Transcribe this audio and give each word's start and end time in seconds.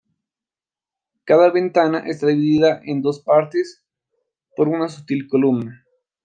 Cada 1.25 1.51
ventana 1.51 1.99
está 1.99 2.25
dividida 2.25 2.81
en 2.85 3.03
dos 3.03 3.19
partes 3.19 3.83
por 4.55 4.67
una 4.67 4.89
sutil 4.89 5.27
columna. 5.27 5.85